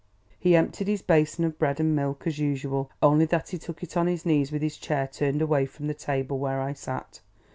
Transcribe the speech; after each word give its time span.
He 0.39 0.55
emptied 0.55 0.87
his 0.87 1.03
basin 1.03 1.45
of 1.45 1.59
bread 1.59 1.79
and 1.79 1.95
milk 1.95 2.25
as 2.25 2.39
usual, 2.39 2.89
only 3.03 3.25
that 3.25 3.49
he 3.49 3.59
took 3.59 3.83
it 3.83 3.95
on 3.95 4.07
his 4.07 4.25
knees 4.25 4.51
with 4.51 4.63
his 4.63 4.77
chair 4.77 5.05
turned 5.07 5.43
away 5.43 5.67
from 5.67 5.85
the 5.85 5.93
table 5.93 6.39
where 6.39 6.59
I 6.59 6.73
sat. 6.73 7.21